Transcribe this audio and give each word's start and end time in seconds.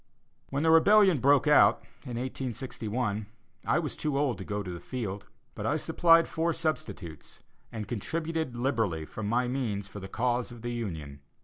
When 0.49 0.63
the 0.63 0.71
rebellion 0.71 1.19
broke 1.19 1.45
out 1.45 1.83
in 2.05 2.15
1861, 2.17 3.27
I 3.63 3.77
was 3.77 3.95
too 3.95 4.17
old 4.17 4.39
to 4.39 4.43
go 4.43 4.63
to 4.63 4.71
the 4.71 4.79
field, 4.79 5.27
but 5.53 5.67
I 5.67 5.77
supplied 5.77 6.27
four 6.27 6.53
substitutes, 6.53 7.41
and 7.71 7.87
contributed 7.87 8.55
liberally 8.55 9.05
from 9.05 9.27
my 9.27 9.47
means 9.47 9.87
for 9.87 9.99
the 9.99 10.07
cause 10.09 10.51
of 10.51 10.63
the 10.63 10.73
Union. 10.73 11.19